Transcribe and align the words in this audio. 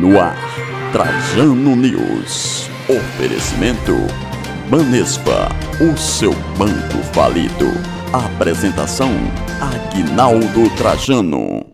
No 0.00 0.20
ar, 0.20 0.38
Trajano 0.92 1.74
News. 1.74 2.68
Oferecimento 2.88 3.94
Banespa, 4.70 5.48
o 5.82 5.98
seu 5.98 6.32
banco 6.56 7.02
falido. 7.12 7.66
Apresentação 8.12 9.10
Agnaldo 9.60 10.70
Trajano. 10.76 11.72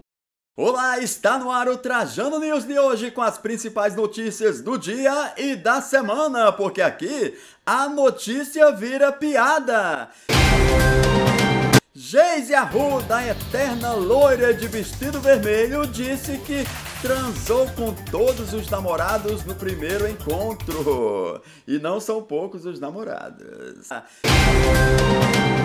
Olá, 0.56 0.98
está 1.00 1.36
no 1.36 1.50
ar 1.50 1.68
o 1.68 1.76
Trajano 1.76 2.38
News 2.38 2.64
de 2.64 2.78
hoje 2.78 3.10
com 3.10 3.20
as 3.20 3.36
principais 3.36 3.94
notícias 3.94 4.62
do 4.62 4.78
dia 4.78 5.34
e 5.36 5.54
da 5.54 5.82
semana, 5.82 6.50
porque 6.50 6.80
aqui 6.80 7.34
a 7.66 7.90
notícia 7.90 8.72
vira 8.72 9.12
piada. 9.12 10.08
Geise 11.96 12.52
Arruda, 12.52 13.18
a 13.18 13.28
eterna 13.28 13.92
loira 13.92 14.52
de 14.52 14.66
vestido 14.66 15.20
vermelho, 15.20 15.86
disse 15.86 16.36
que 16.38 16.66
transou 17.00 17.68
com 17.68 17.94
todos 18.10 18.52
os 18.52 18.68
namorados 18.68 19.44
no 19.44 19.54
primeiro 19.54 20.08
encontro. 20.08 21.40
E 21.68 21.78
não 21.78 22.00
são 22.00 22.20
poucos 22.20 22.66
os 22.66 22.80
namorados. 22.80 23.88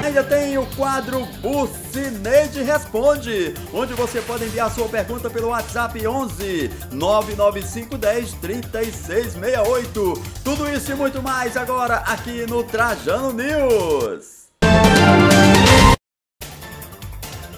Ainda 0.06 0.24
tem 0.24 0.56
o 0.60 0.68
quadro 0.76 1.26
Bucineide 1.42 2.62
Responde, 2.62 3.56
onde 3.74 3.96
você 3.96 4.22
pode 4.22 4.46
enviar 4.46 4.70
sua 4.70 4.88
pergunta 4.88 5.32
pelo 5.32 5.48
WhatsApp 5.48 6.06
11 6.06 6.70
995 6.92 7.98
10 7.98 8.34
3668. 8.34 10.24
Tudo 10.44 10.70
isso 10.70 10.92
e 10.92 10.96
muito 10.96 11.24
mais 11.24 11.58
agora 11.58 11.96
aqui 12.06 12.46
no 12.46 12.64
Trajano 12.64 13.34
News. 13.34 14.40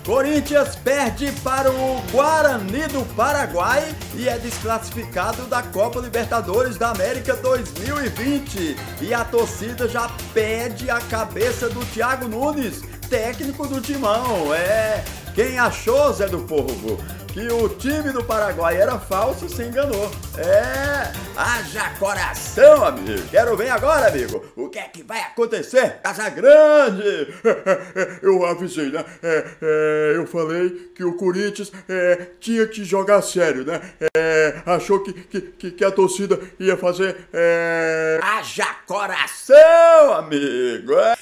Corinthians 0.06 0.76
perde 0.78 1.32
para 1.44 1.70
o 1.70 2.02
Guarani 2.12 2.88
do 2.88 3.06
Paraguai 3.16 3.96
e 4.16 4.28
é 4.28 4.38
desclassificado 4.40 5.44
da 5.44 5.62
Copa 5.62 6.00
Libertadores 6.00 6.76
da 6.76 6.90
América 6.90 7.36
2020. 7.36 8.76
E 9.00 9.14
a 9.14 9.24
torcida 9.24 9.88
já 9.88 10.10
pede 10.34 10.90
a 10.90 11.00
cabeça 11.02 11.70
do 11.70 11.86
Thiago 11.86 12.28
Nunes, 12.28 12.82
técnico 13.10 13.68
do 13.68 13.80
Timão. 13.80 14.52
É, 14.54 15.04
quem 15.36 15.60
achou, 15.60 16.12
Zé 16.12 16.28
do 16.28 16.40
Povo, 16.40 16.98
que 17.34 17.48
o 17.48 17.70
time 17.70 18.12
do 18.12 18.24
Paraguai 18.24 18.76
era 18.76 19.00
falso 19.00 19.48
se 19.48 19.64
enganou. 19.64 20.12
É, 20.38 21.12
haja 21.36 21.90
coração, 21.98 22.84
amigo. 22.84 23.28
Quero 23.30 23.56
ver 23.56 23.70
agora, 23.70 24.08
amigo. 24.08 24.46
O 24.56 24.68
que 24.68 24.78
é 24.78 24.84
que 24.84 25.02
vai 25.02 25.22
acontecer? 25.22 26.02
Casa 26.04 26.30
Grande! 26.30 27.34
Eu 28.22 28.46
avisei, 28.46 28.90
né? 28.90 29.04
É, 29.24 29.46
é, 29.62 30.14
eu 30.16 30.28
falei 30.28 30.92
que 30.96 31.04
o 31.04 31.16
Corinthians 31.16 31.72
é, 31.88 32.28
tinha 32.40 32.68
que 32.68 32.84
jogar 32.84 33.22
sério, 33.22 33.66
né? 33.66 33.82
É, 34.16 34.62
achou 34.66 35.02
que, 35.02 35.14
que, 35.14 35.72
que, 35.72 35.86
a 35.86 35.92
torcida 35.92 36.40
ia 36.60 36.76
fazer. 36.78 37.16
É... 37.34 38.20
Haja 38.22 38.68
coração, 38.86 40.14
amigo! 40.14 40.94
É. 40.94 41.21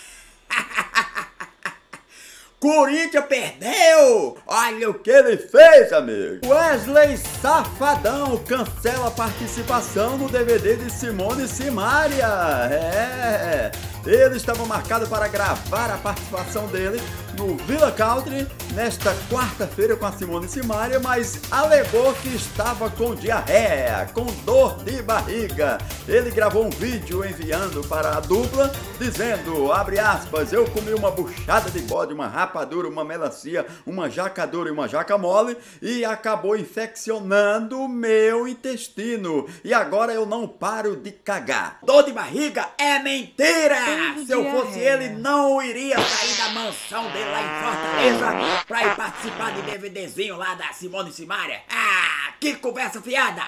Corinthians 2.59 3.25
perdeu! 3.25 4.37
Olha 4.45 4.89
o 4.89 4.93
que 4.93 5.09
ele 5.09 5.37
fez, 5.37 5.93
amigo! 5.93 6.45
Wesley 6.45 7.15
Safadão 7.41 8.37
cancela 8.39 9.07
a 9.07 9.11
participação 9.11 10.17
no 10.17 10.27
DVD 10.27 10.75
de 10.75 10.91
Simone 10.91 11.47
Simaria. 11.47 12.27
É, 12.69 13.71
ele 14.09 14.37
estava 14.37 14.65
marcado 14.65 15.07
para 15.07 15.27
gravar 15.27 15.91
a 15.91 15.97
participação 15.97 16.65
dele 16.67 16.99
no 17.37 17.55
Villa 17.57 17.91
Country 17.91 18.47
nesta 18.73 19.13
quarta-feira 19.29 19.95
com 19.95 20.05
a 20.05 20.11
Simone 20.11 20.47
Simaria, 20.47 20.99
mas 20.99 21.39
alegou 21.51 22.13
que 22.15 22.29
estava 22.29 22.89
com 22.89 23.13
diarreia, 23.13 24.09
com 24.13 24.25
dor 24.43 24.83
de 24.83 25.01
barriga. 25.01 25.77
Ele 26.07 26.31
gravou 26.31 26.65
um 26.65 26.69
vídeo 26.69 27.23
enviando 27.23 27.81
para 27.87 28.17
a 28.17 28.19
dupla 28.19 28.71
dizendo, 28.99 29.71
abre 29.71 29.99
aspas, 29.99 30.51
eu 30.51 30.65
comi 30.65 30.93
uma 30.93 31.11
buchada 31.11 31.69
de 31.69 31.79
bode, 31.79 32.13
uma 32.13 32.27
rapadura, 32.27 32.87
uma 32.87 33.05
melancia, 33.05 33.65
uma 33.85 34.09
jaca 34.09 34.45
dura 34.45 34.69
e 34.69 34.71
uma 34.71 34.87
jaca 34.87 35.17
mole 35.17 35.55
e 35.81 36.03
acabou 36.03 36.57
infeccionando 36.57 37.79
o 37.79 37.87
meu 37.87 38.47
intestino. 38.47 39.47
E 39.63 39.73
agora 39.73 40.13
eu 40.13 40.25
não 40.25 40.47
paro 40.47 40.95
de 40.95 41.11
cagar. 41.11 41.79
Dor 41.83 42.03
de 42.03 42.11
barriga 42.11 42.69
é 42.77 42.99
mentira! 42.99 43.98
Se 44.25 44.31
eu 44.31 44.43
fosse 44.51 44.79
ele, 44.79 45.09
não 45.09 45.61
iria 45.61 45.99
sair 45.99 46.37
da 46.37 46.49
mansão 46.49 47.11
dele 47.11 47.29
lá 47.29 47.41
em 47.41 47.49
Fortaleza 47.63 48.65
pra 48.67 48.83
ir 48.83 48.95
participar 48.95 49.51
de 49.53 49.61
DVDzinho 49.63 50.37
lá 50.37 50.55
da 50.55 50.71
Simone 50.73 51.11
Simaria. 51.11 51.61
Ah, 51.69 52.33
que 52.39 52.55
conversa 52.55 53.01
fiada! 53.01 53.43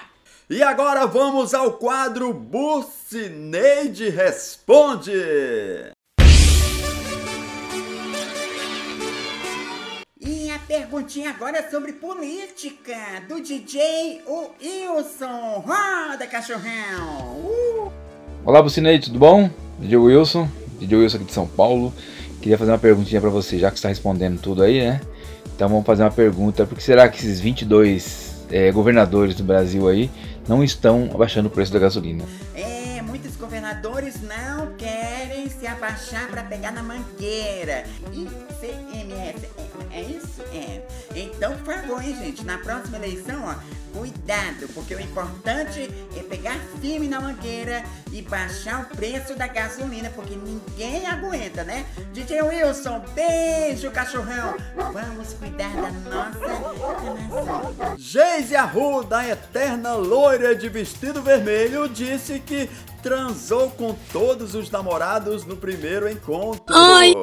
E 0.50 0.62
agora 0.62 1.06
vamos 1.06 1.54
ao 1.54 1.72
quadro 1.74 2.32
Bucineide 2.32 4.10
Responde! 4.10 5.12
E 10.20 10.50
a 10.50 10.58
perguntinha 10.66 11.30
agora 11.30 11.58
é 11.58 11.70
sobre 11.70 11.92
política, 11.92 12.96
do 13.28 13.40
DJ 13.40 14.22
o 14.26 14.50
Wilson. 14.60 15.64
Roda, 15.66 16.26
cachorrão! 16.26 17.40
Uh! 17.44 17.92
Olá, 18.44 18.60
Bucineide, 18.60 19.06
tudo 19.06 19.18
bom? 19.18 19.50
DJ 19.82 19.96
Wilson, 19.96 20.48
DJ 20.78 20.96
Wilson 20.96 21.16
aqui 21.16 21.26
de 21.26 21.32
São 21.32 21.46
Paulo. 21.46 21.92
Queria 22.40 22.56
fazer 22.56 22.70
uma 22.70 22.78
perguntinha 22.78 23.20
para 23.20 23.30
você, 23.30 23.58
já 23.58 23.70
que 23.70 23.76
está 23.76 23.88
respondendo 23.88 24.40
tudo 24.40 24.62
aí, 24.62 24.80
né? 24.80 25.00
Então 25.54 25.68
vamos 25.68 25.84
fazer 25.84 26.02
uma 26.02 26.10
pergunta: 26.10 26.64
por 26.64 26.76
que 26.76 26.82
será 26.82 27.08
que 27.08 27.18
esses 27.18 27.40
22 27.40 28.46
é, 28.50 28.70
governadores 28.70 29.34
do 29.34 29.44
Brasil 29.44 29.88
aí 29.88 30.10
não 30.48 30.62
estão 30.62 31.10
abaixando 31.12 31.48
o 31.48 31.50
preço 31.50 31.72
da 31.72 31.78
gasolina? 31.80 32.24
É, 32.54 33.02
muitos 33.02 33.36
governadores 33.36 34.01
não 34.20 34.74
querem 34.74 35.48
se 35.48 35.66
abaixar 35.66 36.28
para 36.28 36.42
pegar 36.42 36.72
na 36.72 36.82
mangueira. 36.82 37.84
ICMS, 38.12 39.48
é, 39.92 39.98
é 39.98 40.02
isso? 40.02 40.42
É. 40.52 40.82
Então, 41.14 41.56
por 41.58 41.74
favor, 41.74 42.02
hein, 42.02 42.16
gente, 42.16 42.44
na 42.44 42.58
próxima 42.58 42.96
eleição, 42.96 43.44
ó, 43.44 43.54
cuidado, 43.96 44.66
porque 44.74 44.94
o 44.94 45.00
importante 45.00 45.88
é 46.16 46.22
pegar 46.22 46.58
firme 46.80 47.06
na 47.06 47.20
mangueira 47.20 47.84
e 48.10 48.22
baixar 48.22 48.82
o 48.82 48.96
preço 48.96 49.34
da 49.34 49.46
gasolina, 49.46 50.10
porque 50.10 50.34
ninguém 50.34 51.06
aguenta, 51.06 51.62
né? 51.62 51.86
DJ 52.12 52.42
Wilson, 52.42 53.04
beijo, 53.14 53.90
cachorrão. 53.90 54.56
Vamos 54.92 55.34
cuidar 55.34 55.72
da 55.74 55.90
nossa 55.90 56.38
nação. 56.38 57.96
Geise 57.98 58.56
Arruda, 58.56 59.18
a 59.18 59.28
eterna 59.28 59.94
loira 59.94 60.54
de 60.56 60.68
vestido 60.68 61.22
vermelho, 61.22 61.88
disse 61.88 62.40
que 62.40 62.68
transou 63.02 63.70
com 63.70 63.91
todos 64.12 64.54
os 64.54 64.70
namorados 64.70 65.44
no 65.44 65.56
primeiro 65.56 66.08
encontro. 66.08 66.74
Ai. 66.74 67.14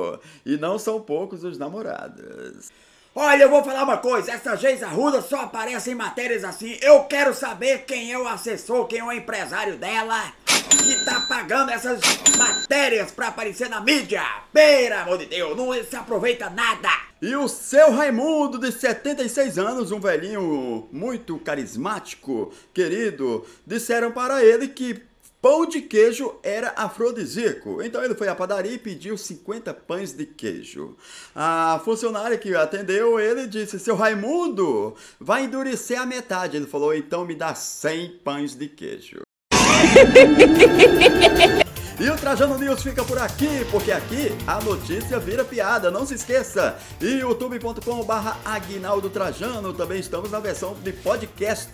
E 0.45 0.57
não 0.57 0.79
são 0.79 1.01
poucos 1.01 1.43
os 1.43 1.57
namorados. 1.57 2.69
Olha, 3.15 3.43
eu 3.43 3.49
vou 3.49 3.63
falar 3.63 3.83
uma 3.83 3.97
coisa, 3.97 4.31
essa 4.31 4.55
Geisa 4.55 4.85
Arruda 4.85 5.21
só 5.21 5.41
aparece 5.41 5.91
em 5.91 5.95
matérias 5.95 6.43
assim. 6.43 6.77
Eu 6.81 7.03
quero 7.03 7.33
saber 7.33 7.85
quem 7.85 8.11
é 8.11 8.17
o 8.17 8.27
assessor, 8.27 8.85
quem 8.85 8.99
é 8.99 9.03
o 9.03 9.11
empresário 9.11 9.77
dela 9.77 10.31
que 10.69 11.03
tá 11.03 11.21
pagando 11.21 11.71
essas 11.71 11.99
matérias 12.37 13.11
pra 13.11 13.29
aparecer 13.29 13.69
na 13.69 13.81
mídia. 13.81 14.23
Pelo 14.53 14.95
amor 14.95 15.17
de 15.17 15.25
Deus, 15.25 15.57
não 15.57 15.73
se 15.83 15.95
aproveita 15.95 16.49
nada. 16.49 16.89
E 17.21 17.35
o 17.35 17.47
seu 17.47 17.91
Raimundo, 17.91 18.57
de 18.57 18.71
76 18.71 19.57
anos, 19.57 19.91
um 19.91 19.99
velhinho 19.99 20.87
muito 20.91 21.37
carismático, 21.39 22.53
querido, 22.73 23.45
disseram 23.65 24.11
para 24.11 24.43
ele 24.43 24.67
que 24.67 25.08
Pão 25.41 25.65
de 25.65 25.81
queijo 25.81 26.35
era 26.43 26.73
afrodisíaco, 26.75 27.81
então 27.81 28.03
ele 28.03 28.13
foi 28.13 28.27
à 28.27 28.35
padaria 28.35 28.73
e 28.73 28.77
pediu 28.77 29.17
50 29.17 29.73
pães 29.73 30.11
de 30.11 30.25
queijo. 30.25 30.97
A 31.33 31.81
funcionária 31.85 32.37
que 32.37 32.53
atendeu 32.53 33.17
ele 33.17 33.47
disse: 33.47 33.79
Seu 33.79 33.95
Raimundo, 33.95 34.93
vai 35.17 35.45
endurecer 35.45 35.99
a 35.99 36.05
metade. 36.05 36.57
Ele 36.57 36.67
falou: 36.67 36.93
Então 36.93 37.23
me 37.23 37.35
dá 37.35 37.55
100 37.55 38.19
pães 38.23 38.53
de 38.53 38.67
queijo. 38.67 39.21
E 41.99 42.09
o 42.09 42.15
Trajano 42.15 42.57
News 42.57 42.81
fica 42.81 43.03
por 43.03 43.17
aqui, 43.17 43.65
porque 43.69 43.91
aqui 43.91 44.31
a 44.47 44.61
notícia 44.61 45.19
vira 45.19 45.43
piada. 45.43 45.91
Não 45.91 46.05
se 46.05 46.13
esqueça, 46.13 46.79
youtube.com 47.01 48.05
barra 48.05 48.37
Agnaldo 48.45 49.09
Trajano. 49.09 49.73
Também 49.73 49.99
estamos 49.99 50.31
na 50.31 50.39
versão 50.39 50.75
de 50.75 50.93
podcast 50.93 51.69